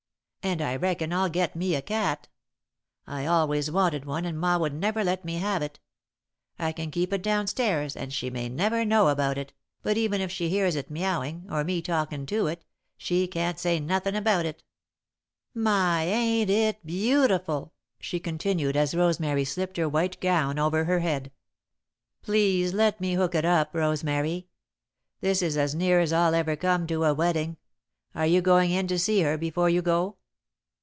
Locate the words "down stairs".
7.21-7.95